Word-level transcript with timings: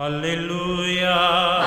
Aleluya. 0.00 1.60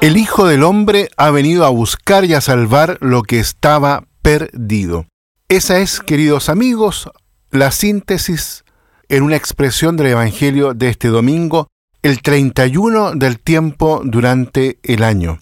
El 0.00 0.16
Hijo 0.16 0.46
del 0.46 0.62
Hombre 0.62 1.10
ha 1.18 1.30
venido 1.30 1.66
a 1.66 1.68
buscar 1.68 2.24
y 2.24 2.32
a 2.32 2.40
salvar 2.40 2.96
lo 3.02 3.22
que 3.22 3.38
estaba 3.38 4.04
perdido. 4.22 5.04
Esa 5.50 5.80
es, 5.80 6.00
queridos 6.00 6.48
amigos, 6.48 7.10
la 7.50 7.70
síntesis 7.70 8.64
en 9.10 9.24
una 9.24 9.36
expresión 9.36 9.98
del 9.98 10.06
Evangelio 10.06 10.72
de 10.72 10.88
este 10.88 11.08
domingo, 11.08 11.68
el 12.00 12.22
31 12.22 13.16
del 13.16 13.38
tiempo 13.38 14.00
durante 14.06 14.78
el 14.84 15.04
año. 15.04 15.38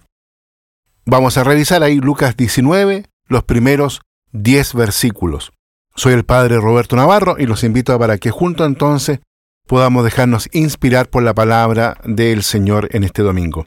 Vamos 1.05 1.39
a 1.39 1.45
revisar 1.45 1.85
ahí 1.85 2.01
Lucas 2.01 2.37
19, 2.37 3.07
los 3.29 3.45
primeros 3.45 4.01
10 4.33 4.75
versículos. 4.75 5.53
Soy 5.95 6.15
el 6.15 6.25
Padre 6.25 6.59
Roberto 6.59 6.97
Navarro 6.97 7.37
y 7.39 7.47
los 7.47 7.65
invito 7.65 7.99
para 7.99 8.19
que 8.19 8.31
juntos 8.31 8.67
entonces 8.67 9.21
podamos 9.67 10.05
dejarnos 10.05 10.49
inspirar 10.53 11.09
por 11.09 11.23
la 11.23 11.35
palabra 11.35 11.99
del 12.05 12.43
Señor 12.43 12.89
en 12.93 13.05
este 13.05 13.23
domingo. 13.23 13.67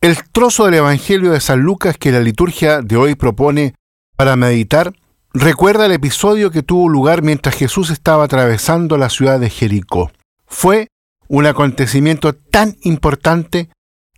El 0.00 0.22
trozo 0.32 0.64
del 0.64 0.74
Evangelio 0.74 1.32
de 1.32 1.40
San 1.40 1.60
Lucas 1.60 1.96
que 1.98 2.12
la 2.12 2.20
liturgia 2.20 2.80
de 2.80 2.96
hoy 2.96 3.14
propone 3.14 3.74
para 4.16 4.36
meditar 4.36 4.92
recuerda 5.32 5.86
el 5.86 5.92
episodio 5.92 6.50
que 6.50 6.62
tuvo 6.62 6.88
lugar 6.88 7.22
mientras 7.22 7.54
Jesús 7.54 7.90
estaba 7.90 8.24
atravesando 8.24 8.96
la 8.96 9.10
ciudad 9.10 9.40
de 9.40 9.50
Jericó. 9.50 10.10
Fue 10.46 10.88
un 11.28 11.46
acontecimiento 11.46 12.34
tan 12.34 12.76
importante 12.82 13.68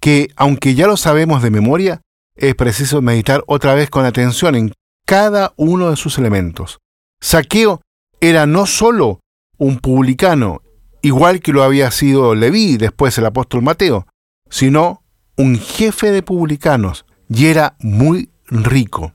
que, 0.00 0.28
aunque 0.36 0.74
ya 0.74 0.86
lo 0.86 0.96
sabemos 0.96 1.42
de 1.42 1.50
memoria, 1.50 2.00
es 2.34 2.54
preciso 2.54 3.00
meditar 3.00 3.42
otra 3.46 3.74
vez 3.74 3.90
con 3.90 4.04
atención 4.04 4.54
en 4.54 4.72
cada 5.06 5.54
uno 5.56 5.90
de 5.90 5.96
sus 5.96 6.18
elementos. 6.18 6.78
Saqueo 7.20 7.80
era 8.20 8.46
no 8.46 8.66
solo 8.66 9.20
un 9.58 9.78
publicano, 9.78 10.62
igual 11.02 11.40
que 11.40 11.52
lo 11.52 11.62
había 11.62 11.90
sido 11.90 12.34
Leví, 12.34 12.76
después 12.76 13.16
el 13.18 13.26
apóstol 13.26 13.62
Mateo, 13.62 14.06
sino 14.50 15.02
un 15.36 15.58
jefe 15.58 16.12
de 16.12 16.22
publicanos 16.22 17.04
y 17.28 17.46
era 17.46 17.76
muy 17.80 18.30
rico. 18.46 19.12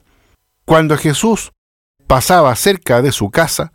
Cuando 0.66 0.98
Jesús 0.98 1.52
pasaba 2.08 2.56
cerca 2.56 3.02
de 3.02 3.12
su 3.12 3.30
casa, 3.30 3.74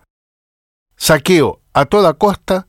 Saqueo 0.96 1.60
a 1.72 1.84
toda 1.84 2.14
costa 2.14 2.68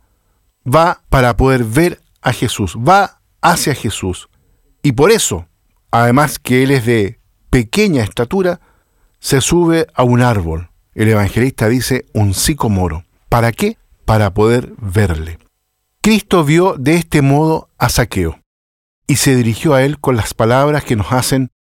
va 0.66 1.02
para 1.10 1.38
poder 1.38 1.64
ver 1.64 2.02
a 2.22 2.34
Jesús, 2.34 2.76
va 2.78 3.22
hacia 3.42 3.74
Jesús. 3.74 4.30
Y 4.84 4.94
por 4.94 5.12
eso, 5.12 5.48
además 5.92 6.40
que 6.40 6.64
él 6.64 6.72
es 6.72 6.86
de 6.86 7.20
pequeña 7.50 8.04
estatura, 8.04 8.60
se 9.20 9.42
sube 9.42 9.88
a 9.94 10.04
un 10.04 10.22
árbol. 10.22 10.70
El 10.98 11.10
evangelista 11.10 11.70
dice 11.70 12.06
un 12.14 12.34
sicomoro. 12.34 13.06
¿Para 13.30 13.52
qué? 13.52 13.78
Para 14.04 14.34
poder 14.34 14.74
verle. 14.82 15.38
Cristo 16.02 16.44
vio 16.44 16.74
de 16.76 16.96
este 16.96 17.22
modo 17.22 17.70
a 17.78 17.90
Saqueo 17.90 18.40
y 19.06 19.18
se 19.18 19.36
dirigió 19.36 19.76
a 19.76 19.84
él 19.84 20.00
con 20.00 20.16
las 20.16 20.34
palabras 20.34 20.84
que 20.84 20.96
nos 20.96 21.12
hacen 21.12 21.52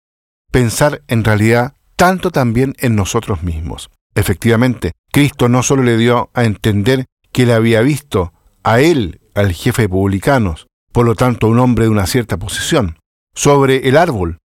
pensar 0.51 1.03
en 1.07 1.23
realidad 1.23 1.75
tanto 1.95 2.31
también 2.31 2.73
en 2.79 2.95
nosotros 2.95 3.43
mismos. 3.43 3.91
Efectivamente, 4.15 4.93
Cristo 5.11 5.49
no 5.49 5.61
solo 5.61 5.83
le 5.83 5.97
dio 5.97 6.31
a 6.33 6.43
entender 6.43 7.05
que 7.31 7.45
le 7.45 7.53
había 7.53 7.81
visto 7.81 8.33
a 8.63 8.79
él, 8.79 9.21
al 9.35 9.53
jefe 9.53 9.83
de 9.83 9.89
publicanos, 9.89 10.65
por 10.91 11.05
lo 11.05 11.13
tanto 11.13 11.47
un 11.47 11.59
hombre 11.59 11.85
de 11.85 11.91
una 11.91 12.07
cierta 12.07 12.37
posición, 12.37 12.97
sobre 13.35 13.87
el 13.87 13.97
árbol, 13.97 14.39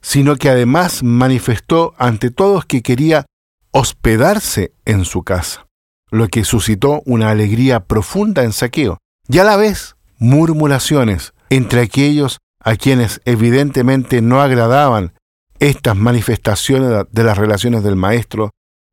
sino 0.00 0.36
que 0.36 0.50
además 0.50 1.02
manifestó 1.02 1.94
ante 1.98 2.30
todos 2.30 2.64
que 2.64 2.80
quería 2.80 3.26
hospedarse 3.72 4.72
en 4.84 5.04
su 5.04 5.22
casa, 5.22 5.66
lo 6.10 6.28
que 6.28 6.44
suscitó 6.44 7.02
una 7.06 7.30
alegría 7.30 7.80
profunda 7.80 8.42
en 8.42 8.52
saqueo, 8.52 8.98
y 9.28 9.38
a 9.38 9.44
la 9.44 9.56
vez 9.56 9.96
murmuraciones 10.18 11.32
entre 11.50 11.82
aquellos 11.82 12.38
a 12.60 12.76
quienes 12.76 13.20
evidentemente 13.24 14.20
no 14.22 14.40
agradaban 14.40 15.14
estas 15.58 15.96
manifestaciones 15.96 17.06
de 17.10 17.24
las 17.24 17.38
relaciones 17.38 17.82
del 17.82 17.96
Maestro 17.96 18.50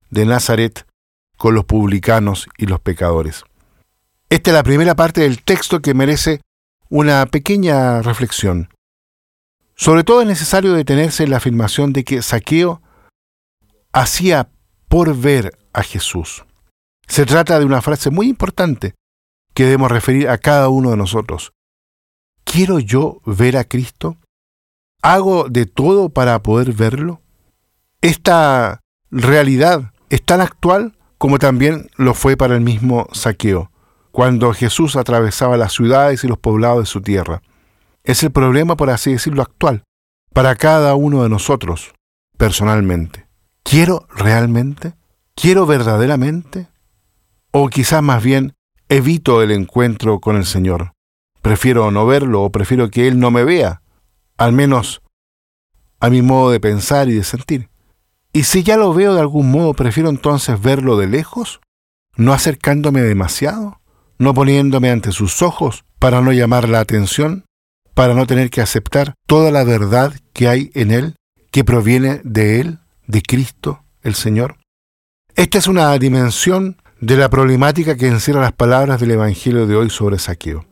de 0.10 0.26
Nazaret 0.26 0.86
con 1.38 1.54
los 1.54 1.66
publicanos 1.66 2.48
y 2.58 2.66
los 2.66 2.80
pecadores. 2.80 3.44
Esta 4.30 4.52
es 4.52 4.54
la 4.56 4.64
primera 4.64 4.96
parte 4.96 5.22
del 5.22 5.44
texto 5.44 5.82
que 5.82 5.94
merece 5.94 6.42
una 6.90 7.26
pequeña 7.26 8.02
reflexión. 8.02 8.70
Sobre 9.76 10.04
todo 10.04 10.22
es 10.22 10.28
necesario 10.28 10.74
detenerse 10.74 11.24
en 11.24 11.30
la 11.30 11.38
afirmación 11.38 11.94
de 11.94 12.04
que 12.04 12.22
Saqueo 12.22 12.82
hacía 13.94 14.50
por 14.98 15.16
ver 15.16 15.56
a 15.74 15.84
Jesús. 15.84 16.44
Se 17.08 17.28
trata 17.28 17.60
de 17.60 17.66
una 17.66 17.84
frase 17.84 18.10
muy 18.10 18.28
importante 18.28 18.96
que 19.54 19.66
debemos 19.66 19.92
referir 19.92 20.28
a 20.28 20.40
cada 20.40 20.70
uno 20.70 20.90
de 20.90 20.98
nosotros. 20.98 21.52
¿Quiero 22.44 22.80
yo 22.80 23.22
ver 23.24 23.58
a 23.58 23.64
Cristo? 23.64 24.18
¿Hago 25.04 25.50
de 25.50 25.68
todo 25.68 26.10
para 26.10 26.42
poder 26.42 26.74
verlo? 26.74 27.22
Esta 28.02 28.80
realidad 29.12 29.94
es 30.10 30.24
tan 30.24 30.42
actual 30.42 30.98
como 31.20 31.38
también 31.38 31.92
lo 31.98 32.16
fue 32.16 32.36
para 32.36 32.56
el 32.56 32.62
mismo 32.62 33.08
Saqueo, 33.12 33.70
cuando 34.12 34.52
Jesús 34.52 34.96
atravesaba 34.96 35.58
las 35.58 35.74
ciudades 35.74 36.24
y 36.24 36.28
los 36.28 36.40
poblados 36.40 36.80
de 36.80 36.86
su 36.88 37.02
tierra. 37.02 37.44
Es 38.04 38.24
el 38.24 38.32
problema, 38.32 38.76
por 38.76 38.90
así 38.90 39.12
decirlo, 39.12 39.44
actual, 39.44 39.84
para 40.34 40.56
cada 40.56 40.96
uno 40.96 41.22
de 41.22 41.30
nosotros, 41.30 41.94
personalmente. 42.36 43.27
¿Quiero 43.70 44.08
realmente? 44.16 44.94
¿Quiero 45.36 45.66
verdaderamente? 45.66 46.70
O 47.52 47.68
quizás 47.68 48.02
más 48.02 48.24
bien 48.24 48.54
evito 48.88 49.42
el 49.42 49.52
encuentro 49.52 50.22
con 50.22 50.38
el 50.38 50.46
Señor. 50.46 50.94
Prefiero 51.42 51.92
no 51.92 52.06
verlo 52.06 52.44
o 52.44 52.50
prefiero 52.50 52.90
que 52.90 53.10
Él 53.10 53.20
no 53.20 53.30
me 53.30 53.44
vea, 53.44 53.82
al 54.38 54.54
menos 54.54 55.02
a 56.00 56.10
mi 56.10 56.22
modo 56.22 56.52
de 56.52 56.62
pensar 56.62 57.10
y 57.10 57.16
de 57.16 57.26
sentir. 57.26 57.70
Y 58.32 58.44
si 58.44 58.64
ya 58.64 58.78
lo 58.78 58.94
veo 58.94 59.14
de 59.14 59.20
algún 59.20 59.52
modo, 59.52 59.74
prefiero 59.74 60.10
entonces 60.10 60.62
verlo 60.62 60.96
de 60.96 61.08
lejos, 61.08 61.60
no 62.16 62.32
acercándome 62.32 63.02
demasiado, 63.02 63.82
no 64.18 64.34
poniéndome 64.34 64.92
ante 64.92 65.12
sus 65.12 65.42
ojos 65.42 65.84
para 66.00 66.22
no 66.22 66.32
llamar 66.32 66.70
la 66.70 66.80
atención, 66.80 67.44
para 67.94 68.14
no 68.14 68.28
tener 68.28 68.50
que 68.50 68.62
aceptar 68.62 69.16
toda 69.28 69.52
la 69.52 69.66
verdad 69.66 70.14
que 70.32 70.48
hay 70.48 70.72
en 70.74 70.92
Él, 70.92 71.16
que 71.52 71.66
proviene 71.66 72.22
de 72.24 72.62
Él, 72.62 72.80
de 73.08 73.22
Cristo, 73.22 73.84
el 74.04 74.16
Señor. 74.16 74.58
Esta 75.36 75.58
es 75.58 75.68
una 75.68 75.98
dimensión 75.98 76.78
de 77.00 77.18
la 77.18 77.30
problemática 77.30 77.96
que 77.96 78.08
encierra 78.08 78.42
las 78.42 78.54
palabras 78.54 79.00
del 79.00 79.12
Evangelio 79.12 79.68
de 79.68 79.76
hoy 79.76 79.90
sobre 79.90 80.20
saqueo. 80.20 80.66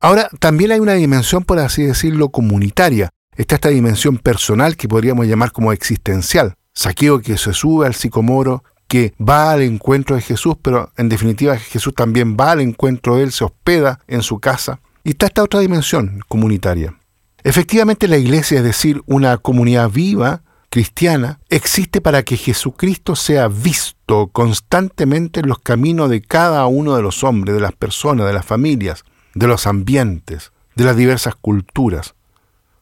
Ahora, 0.00 0.28
también 0.38 0.72
hay 0.72 0.80
una 0.80 0.94
dimensión, 0.94 1.44
por 1.44 1.58
así 1.58 1.82
decirlo, 1.82 2.28
comunitaria. 2.28 3.10
Está 3.36 3.56
esta 3.56 3.70
dimensión 3.70 4.18
personal 4.18 4.76
que 4.76 4.88
podríamos 4.88 5.26
llamar 5.26 5.50
como 5.50 5.72
existencial. 5.72 6.54
Saqueo 6.74 7.20
que 7.20 7.36
se 7.38 7.52
sube 7.52 7.86
al 7.86 7.94
sicomoro, 7.94 8.62
que 8.86 9.14
va 9.18 9.50
al 9.50 9.62
encuentro 9.62 10.14
de 10.14 10.22
Jesús, 10.22 10.56
pero 10.60 10.92
en 10.96 11.08
definitiva 11.08 11.56
Jesús 11.56 11.94
también 11.94 12.36
va 12.38 12.52
al 12.52 12.60
encuentro 12.60 13.16
de 13.16 13.24
él, 13.24 13.32
se 13.32 13.44
hospeda 13.44 14.00
en 14.06 14.22
su 14.22 14.38
casa. 14.38 14.80
Y 15.02 15.10
está 15.10 15.26
esta 15.26 15.42
otra 15.42 15.60
dimensión 15.60 16.20
comunitaria. 16.28 16.94
Efectivamente 17.42 18.06
la 18.06 18.16
iglesia, 18.16 18.58
es 18.58 18.64
decir, 18.64 19.02
una 19.06 19.36
comunidad 19.38 19.90
viva, 19.90 20.43
cristiana, 20.74 21.38
existe 21.50 22.00
para 22.00 22.24
que 22.24 22.36
Jesucristo 22.36 23.14
sea 23.14 23.46
visto 23.46 24.26
constantemente 24.32 25.38
en 25.38 25.46
los 25.46 25.60
caminos 25.60 26.10
de 26.10 26.20
cada 26.20 26.66
uno 26.66 26.96
de 26.96 27.02
los 27.02 27.22
hombres, 27.22 27.54
de 27.54 27.60
las 27.60 27.70
personas, 27.70 28.26
de 28.26 28.32
las 28.32 28.44
familias, 28.44 29.04
de 29.34 29.46
los 29.46 29.68
ambientes, 29.68 30.50
de 30.74 30.82
las 30.82 30.96
diversas 30.96 31.36
culturas. 31.36 32.16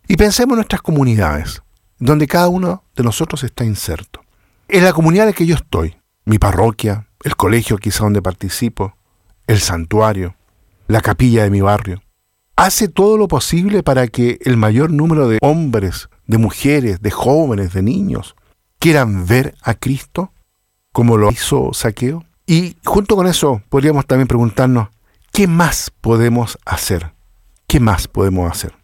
Y 0.09 0.17
pensemos 0.17 0.55
en 0.55 0.61
nuestras 0.61 0.81
comunidades, 0.81 1.63
donde 1.99 2.27
cada 2.27 2.49
uno 2.49 2.83
de 2.97 3.03
nosotros 3.03 3.45
está 3.45 3.63
inserto. 3.63 4.23
En 4.69 4.85
la 4.85 4.95
comunidad 4.95 5.27
en 5.27 5.33
la 5.33 5.37
que 5.37 5.45
yo 5.45 5.57
estoy, 5.57 5.99
mi 6.25 6.39
parroquia, 6.39 7.09
el 7.25 7.37
colegio 7.37 7.77
quizá 7.77 8.05
donde 8.05 8.23
participo, 8.23 8.97
el 9.47 9.61
santuario, 9.61 10.35
la 10.89 11.03
capilla 11.03 11.43
de 11.43 11.51
mi 11.51 11.61
barrio, 11.61 12.03
hace 12.57 12.89
todo 12.89 13.19
lo 13.19 13.29
posible 13.29 13.83
para 13.83 14.09
que 14.09 14.39
el 14.47 14.57
mayor 14.57 14.91
número 14.91 15.29
de 15.29 15.37
hombres, 15.43 16.09
de 16.27 16.39
mujeres, 16.39 17.01
de 17.01 17.11
jóvenes, 17.11 17.73
de 17.73 17.83
niños, 17.83 18.37
quieran 18.79 19.27
ver 19.27 19.55
a 19.63 19.75
Cristo 19.75 20.33
como 20.93 21.17
lo 21.17 21.31
hizo 21.31 21.73
Saqueo. 21.73 22.25
Y 22.47 22.77
junto 22.85 23.17
con 23.17 23.27
eso 23.27 23.63
podríamos 23.69 24.07
también 24.07 24.29
preguntarnos, 24.29 24.89
¿qué 25.33 25.47
más 25.47 25.91
podemos 26.01 26.59
hacer? 26.65 27.13
¿Qué 27.67 27.81
más 27.81 28.09
podemos 28.09 28.51
hacer? 28.51 28.75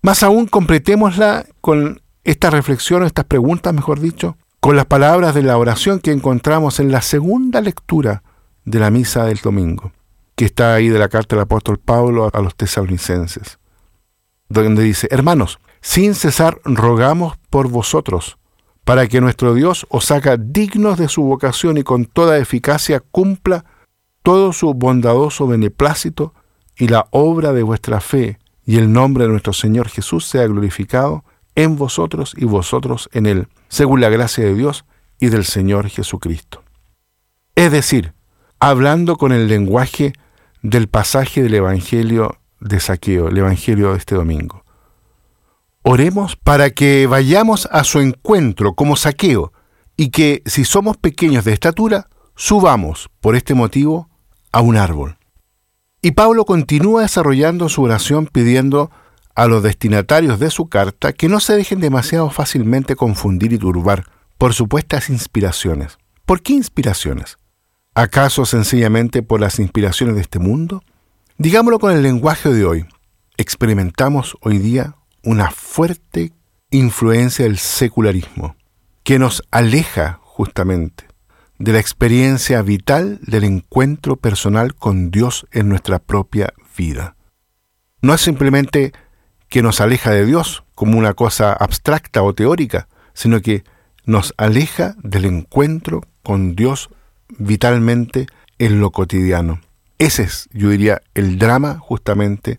Más 0.00 0.22
aún, 0.22 0.46
completémosla 0.46 1.46
con 1.60 2.00
esta 2.24 2.50
reflexión, 2.50 3.04
estas 3.04 3.24
preguntas, 3.24 3.74
mejor 3.74 4.00
dicho, 4.00 4.36
con 4.60 4.76
las 4.76 4.86
palabras 4.86 5.34
de 5.34 5.42
la 5.42 5.58
oración 5.58 5.98
que 5.98 6.12
encontramos 6.12 6.80
en 6.80 6.92
la 6.92 7.02
segunda 7.02 7.60
lectura 7.60 8.22
de 8.64 8.78
la 8.78 8.90
misa 8.90 9.24
del 9.24 9.38
domingo, 9.38 9.92
que 10.36 10.44
está 10.44 10.74
ahí 10.74 10.88
de 10.88 10.98
la 10.98 11.08
carta 11.08 11.34
del 11.34 11.42
apóstol 11.42 11.78
Pablo 11.78 12.30
a 12.32 12.40
los 12.40 12.54
tesalonicenses, 12.54 13.58
donde 14.60 14.82
dice, 14.82 15.08
hermanos, 15.10 15.58
sin 15.80 16.14
cesar 16.14 16.60
rogamos 16.64 17.36
por 17.50 17.68
vosotros, 17.68 18.38
para 18.84 19.06
que 19.06 19.20
nuestro 19.20 19.54
Dios 19.54 19.86
os 19.88 20.10
haga 20.10 20.36
dignos 20.36 20.98
de 20.98 21.08
su 21.08 21.22
vocación 21.22 21.76
y 21.78 21.82
con 21.82 22.04
toda 22.04 22.38
eficacia 22.38 23.00
cumpla 23.00 23.64
todo 24.22 24.52
su 24.52 24.74
bondadoso 24.74 25.46
beneplácito 25.46 26.34
y 26.76 26.88
la 26.88 27.06
obra 27.10 27.52
de 27.52 27.62
vuestra 27.62 28.00
fe 28.00 28.38
y 28.64 28.78
el 28.78 28.92
nombre 28.92 29.24
de 29.24 29.30
nuestro 29.30 29.52
Señor 29.52 29.88
Jesús 29.88 30.24
sea 30.24 30.46
glorificado 30.46 31.24
en 31.54 31.76
vosotros 31.76 32.34
y 32.36 32.44
vosotros 32.44 33.08
en 33.12 33.26
Él, 33.26 33.48
según 33.68 34.00
la 34.00 34.08
gracia 34.08 34.44
de 34.44 34.54
Dios 34.54 34.84
y 35.18 35.28
del 35.28 35.44
Señor 35.44 35.88
Jesucristo. 35.88 36.62
Es 37.54 37.70
decir, 37.70 38.14
hablando 38.58 39.16
con 39.16 39.32
el 39.32 39.48
lenguaje 39.48 40.12
del 40.62 40.88
pasaje 40.88 41.42
del 41.42 41.54
Evangelio 41.54 42.38
de 42.62 42.80
Saqueo, 42.80 43.28
el 43.28 43.38
Evangelio 43.38 43.92
de 43.92 43.98
este 43.98 44.14
domingo. 44.14 44.64
Oremos 45.82 46.36
para 46.36 46.70
que 46.70 47.06
vayamos 47.06 47.68
a 47.72 47.84
su 47.84 48.00
encuentro 48.00 48.74
como 48.74 48.96
Saqueo 48.96 49.52
y 49.96 50.10
que 50.10 50.42
si 50.46 50.64
somos 50.64 50.96
pequeños 50.96 51.44
de 51.44 51.52
estatura, 51.52 52.08
subamos 52.36 53.10
por 53.20 53.36
este 53.36 53.54
motivo 53.54 54.08
a 54.52 54.60
un 54.60 54.76
árbol. 54.76 55.18
Y 56.00 56.12
Pablo 56.12 56.44
continúa 56.44 57.02
desarrollando 57.02 57.68
su 57.68 57.82
oración 57.82 58.26
pidiendo 58.26 58.90
a 59.34 59.46
los 59.46 59.62
destinatarios 59.62 60.38
de 60.38 60.50
su 60.50 60.68
carta 60.68 61.12
que 61.12 61.28
no 61.28 61.40
se 61.40 61.54
dejen 61.54 61.80
demasiado 61.80 62.30
fácilmente 62.30 62.96
confundir 62.96 63.52
y 63.52 63.58
turbar 63.58 64.04
por 64.38 64.54
supuestas 64.54 65.10
inspiraciones. 65.10 65.98
¿Por 66.26 66.42
qué 66.42 66.52
inspiraciones? 66.52 67.38
¿Acaso 67.94 68.46
sencillamente 68.46 69.22
por 69.22 69.40
las 69.40 69.58
inspiraciones 69.58 70.14
de 70.14 70.22
este 70.22 70.38
mundo? 70.38 70.82
Digámoslo 71.42 71.80
con 71.80 71.90
el 71.90 72.04
lenguaje 72.04 72.50
de 72.50 72.64
hoy. 72.64 72.86
Experimentamos 73.36 74.36
hoy 74.42 74.58
día 74.58 74.94
una 75.24 75.50
fuerte 75.50 76.32
influencia 76.70 77.46
del 77.46 77.58
secularismo 77.58 78.54
que 79.02 79.18
nos 79.18 79.42
aleja 79.50 80.20
justamente 80.22 81.08
de 81.58 81.72
la 81.72 81.80
experiencia 81.80 82.62
vital 82.62 83.18
del 83.22 83.42
encuentro 83.42 84.14
personal 84.14 84.76
con 84.76 85.10
Dios 85.10 85.48
en 85.50 85.68
nuestra 85.68 85.98
propia 85.98 86.54
vida. 86.78 87.16
No 88.02 88.14
es 88.14 88.20
simplemente 88.20 88.92
que 89.48 89.62
nos 89.62 89.80
aleja 89.80 90.12
de 90.12 90.24
Dios 90.24 90.62
como 90.76 90.96
una 90.96 91.14
cosa 91.14 91.54
abstracta 91.54 92.22
o 92.22 92.36
teórica, 92.36 92.86
sino 93.14 93.40
que 93.40 93.64
nos 94.04 94.32
aleja 94.36 94.94
del 95.02 95.24
encuentro 95.24 96.02
con 96.22 96.54
Dios 96.54 96.88
vitalmente 97.36 98.28
en 98.60 98.78
lo 98.78 98.92
cotidiano. 98.92 99.60
Ese 100.02 100.24
es, 100.24 100.48
yo 100.52 100.70
diría, 100.70 101.00
el 101.14 101.38
drama 101.38 101.78
justamente 101.78 102.58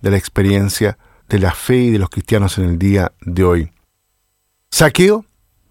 de 0.00 0.12
la 0.12 0.16
experiencia 0.16 0.96
de 1.28 1.40
la 1.40 1.50
fe 1.50 1.78
y 1.78 1.90
de 1.90 1.98
los 1.98 2.08
cristianos 2.08 2.56
en 2.58 2.66
el 2.66 2.78
día 2.78 3.10
de 3.20 3.42
hoy. 3.42 3.72
Saqueo 4.70 5.24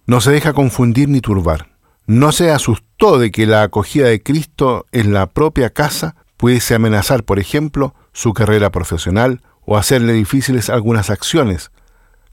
no 0.04 0.20
se 0.20 0.32
deja 0.32 0.52
confundir 0.52 1.08
ni 1.08 1.22
turbar. 1.22 1.78
No 2.06 2.30
se 2.30 2.50
asustó 2.50 3.18
de 3.18 3.30
que 3.30 3.46
la 3.46 3.62
acogida 3.62 4.08
de 4.08 4.22
Cristo 4.22 4.84
en 4.92 5.14
la 5.14 5.24
propia 5.24 5.70
casa 5.70 6.14
pudiese 6.36 6.74
amenazar, 6.74 7.24
por 7.24 7.38
ejemplo, 7.38 7.94
su 8.12 8.34
carrera 8.34 8.70
profesional 8.70 9.40
o 9.64 9.78
hacerle 9.78 10.12
difíciles 10.12 10.68
algunas 10.68 11.08
acciones 11.08 11.70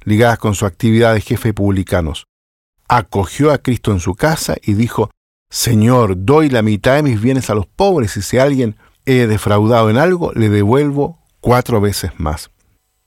ligadas 0.03 0.37
con 0.37 0.53
su 0.53 0.65
actividad 0.65 1.13
de 1.13 1.21
jefe 1.21 1.49
de 1.49 1.53
publicanos. 1.53 2.25
Acogió 2.89 3.53
a 3.53 3.59
Cristo 3.59 3.93
en 3.93 4.01
su 4.01 4.15
casa 4.15 4.57
y 4.61 4.73
dijo, 4.73 5.11
Señor, 5.53 6.13
doy 6.15 6.49
la 6.49 6.61
mitad 6.61 6.95
de 6.95 7.03
mis 7.03 7.19
bienes 7.19 7.49
a 7.49 7.55
los 7.55 7.67
pobres 7.67 8.15
y 8.15 8.21
si 8.21 8.37
alguien 8.37 8.77
he 9.05 9.27
defraudado 9.27 9.89
en 9.89 9.97
algo, 9.97 10.31
le 10.33 10.47
devuelvo 10.47 11.19
cuatro 11.41 11.81
veces 11.81 12.13
más. 12.17 12.51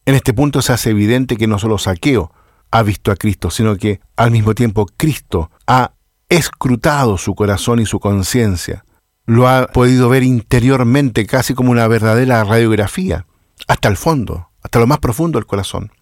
En 0.05 0.15
este 0.15 0.35
punto 0.35 0.61
se 0.61 0.75
hace 0.75 0.91
evidente 0.91 1.39
que 1.39 1.47
no 1.47 1.59
solo 1.59 1.79
Saqueo 1.79 2.33
ha 2.71 2.83
visto 2.83 3.11
a 3.11 3.17
Cristo, 3.17 3.51
sino 3.51 3.77
que 3.77 4.01
al 4.17 4.31
mismo 4.31 4.55
tiempo 4.55 4.85
Cristo 4.99 5.51
ha 5.67 5.93
escrutado 6.29 7.17
su 7.17 7.35
corazón 7.35 7.81
y 7.81 7.87
su 7.87 7.99
conciencia. 7.99 8.85
Lo 9.25 9.49
ha 9.49 9.69
podido 9.69 10.11
ver 10.11 10.23
interiormente 10.23 11.25
casi 11.25 11.55
como 11.55 11.71
una 11.71 11.89
verdadera 11.89 12.45
radiografía, 12.45 13.25
hasta 13.69 13.89
el 13.89 13.97
fondo, 13.97 14.51
hasta 14.63 14.81
lo 14.81 14.87
más 14.87 14.99
profundo 14.99 15.39
del 15.39 15.47
corazón. 15.47 15.93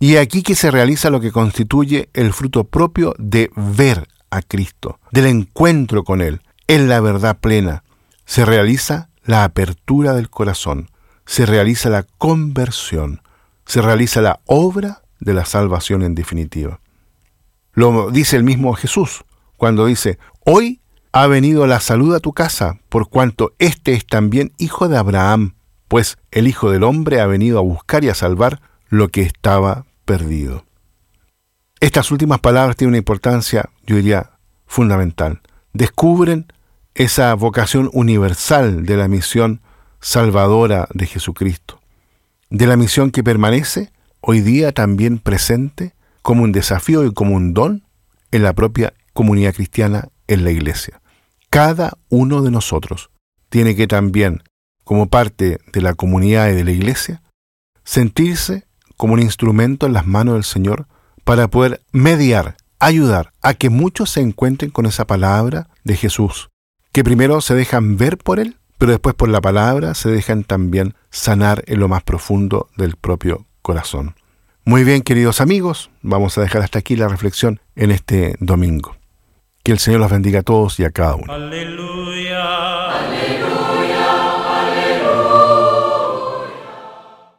Y 0.00 0.16
aquí 0.16 0.42
que 0.42 0.56
se 0.56 0.72
realiza 0.72 1.10
lo 1.10 1.20
que 1.20 1.30
constituye 1.30 2.08
el 2.14 2.32
fruto 2.32 2.64
propio 2.64 3.14
de 3.18 3.52
ver 3.54 4.08
a 4.32 4.42
Cristo, 4.42 4.98
del 5.12 5.26
encuentro 5.26 6.02
con 6.02 6.20
Él, 6.20 6.40
en 6.66 6.88
la 6.88 7.00
verdad 7.00 7.38
plena. 7.38 7.84
Se 8.24 8.44
realiza 8.44 9.10
la 9.24 9.44
apertura 9.44 10.14
del 10.14 10.30
corazón, 10.30 10.90
se 11.26 11.46
realiza 11.46 11.90
la 11.90 12.04
conversión, 12.18 13.22
se 13.66 13.80
realiza 13.82 14.20
la 14.20 14.40
obra 14.46 15.02
de 15.20 15.34
la 15.34 15.44
salvación 15.44 16.02
en 16.02 16.14
definitiva. 16.14 16.80
Lo 17.74 18.10
dice 18.10 18.36
el 18.36 18.42
mismo 18.42 18.72
Jesús 18.74 19.24
cuando 19.56 19.86
dice, 19.86 20.18
hoy 20.44 20.80
ha 21.12 21.26
venido 21.26 21.66
la 21.66 21.78
salud 21.78 22.14
a 22.14 22.20
tu 22.20 22.32
casa, 22.32 22.80
por 22.88 23.08
cuanto 23.08 23.54
éste 23.58 23.92
es 23.92 24.06
también 24.06 24.52
hijo 24.58 24.88
de 24.88 24.96
Abraham, 24.96 25.54
pues 25.88 26.16
el 26.30 26.48
Hijo 26.48 26.70
del 26.70 26.84
Hombre 26.84 27.20
ha 27.20 27.26
venido 27.26 27.58
a 27.58 27.62
buscar 27.62 28.02
y 28.02 28.08
a 28.08 28.14
salvar 28.14 28.62
lo 28.88 29.08
que 29.08 29.20
estaba 29.20 29.84
perdido. 30.06 30.64
Estas 31.82 32.12
últimas 32.12 32.38
palabras 32.38 32.76
tienen 32.76 32.90
una 32.90 32.98
importancia, 32.98 33.68
yo 33.84 33.96
diría, 33.96 34.30
fundamental. 34.68 35.40
Descubren 35.72 36.46
esa 36.94 37.34
vocación 37.34 37.90
universal 37.92 38.86
de 38.86 38.96
la 38.96 39.08
misión 39.08 39.62
salvadora 40.00 40.86
de 40.94 41.06
Jesucristo, 41.06 41.80
de 42.50 42.68
la 42.68 42.76
misión 42.76 43.10
que 43.10 43.24
permanece 43.24 43.90
hoy 44.20 44.42
día 44.42 44.70
también 44.70 45.18
presente 45.18 45.92
como 46.22 46.44
un 46.44 46.52
desafío 46.52 47.04
y 47.04 47.12
como 47.12 47.34
un 47.34 47.52
don 47.52 47.82
en 48.30 48.44
la 48.44 48.52
propia 48.52 48.94
comunidad 49.12 49.52
cristiana 49.52 50.06
en 50.28 50.44
la 50.44 50.52
iglesia. 50.52 51.02
Cada 51.50 51.98
uno 52.08 52.42
de 52.42 52.52
nosotros 52.52 53.10
tiene 53.48 53.74
que 53.74 53.88
también, 53.88 54.44
como 54.84 55.08
parte 55.08 55.58
de 55.72 55.80
la 55.80 55.94
comunidad 55.94 56.48
y 56.48 56.54
de 56.54 56.62
la 56.62 56.70
iglesia, 56.70 57.22
sentirse 57.82 58.68
como 58.96 59.14
un 59.14 59.20
instrumento 59.20 59.86
en 59.86 59.94
las 59.94 60.06
manos 60.06 60.34
del 60.34 60.44
Señor 60.44 60.86
para 61.24 61.48
poder 61.48 61.80
mediar, 61.92 62.56
ayudar 62.78 63.32
a 63.42 63.54
que 63.54 63.70
muchos 63.70 64.10
se 64.10 64.20
encuentren 64.20 64.70
con 64.70 64.86
esa 64.86 65.06
palabra 65.06 65.68
de 65.84 65.96
Jesús, 65.96 66.50
que 66.92 67.04
primero 67.04 67.40
se 67.40 67.54
dejan 67.54 67.96
ver 67.96 68.18
por 68.18 68.40
Él, 68.40 68.56
pero 68.78 68.92
después 68.92 69.14
por 69.14 69.28
la 69.28 69.40
palabra 69.40 69.94
se 69.94 70.10
dejan 70.10 70.44
también 70.44 70.94
sanar 71.10 71.62
en 71.66 71.80
lo 71.80 71.88
más 71.88 72.02
profundo 72.02 72.68
del 72.76 72.96
propio 72.96 73.46
corazón. 73.62 74.16
Muy 74.64 74.84
bien, 74.84 75.02
queridos 75.02 75.40
amigos, 75.40 75.90
vamos 76.02 76.38
a 76.38 76.40
dejar 76.40 76.62
hasta 76.62 76.78
aquí 76.78 76.96
la 76.96 77.08
reflexión 77.08 77.60
en 77.74 77.90
este 77.90 78.36
domingo. 78.38 78.96
Que 79.64 79.72
el 79.72 79.78
Señor 79.78 80.00
los 80.00 80.10
bendiga 80.10 80.40
a 80.40 80.42
todos 80.42 80.78
y 80.80 80.84
a 80.84 80.90
cada 80.90 81.14
uno. 81.14 81.32
Aleluya. 81.32 82.90
Aleluya. 82.90 83.41